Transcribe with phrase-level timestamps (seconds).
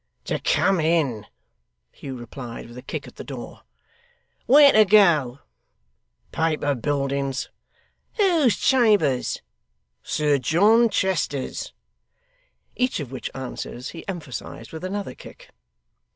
[0.25, 1.27] 'To come in,'
[1.91, 3.61] Hugh replied, with a kick at the door.
[4.47, 5.41] 'Where to go?'
[6.31, 7.49] 'Paper Buildings.'
[8.13, 9.43] 'Whose chambers?'
[10.01, 11.71] 'Sir John Chester's.'
[12.75, 15.51] Each of which answers, he emphasised with another kick.